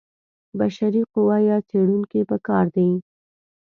[0.59, 2.89] بشري قوه یا څېړونکي په کار دي.